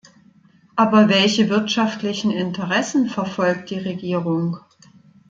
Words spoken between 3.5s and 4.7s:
die Regierung?